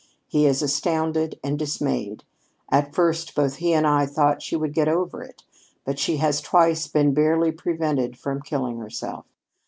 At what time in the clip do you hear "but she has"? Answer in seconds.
5.85-6.41